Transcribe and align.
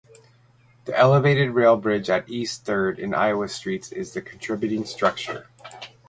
The 0.85 0.97
elevated 0.97 1.51
rail 1.51 1.77
bridge 1.77 2.09
at 2.09 2.27
East 2.27 2.65
Third 2.65 2.97
and 2.97 3.15
Iowa 3.15 3.47
Streets 3.49 3.91
is 3.91 4.15
the 4.15 4.21
contributing 4.23 4.83
structure. 4.83 5.47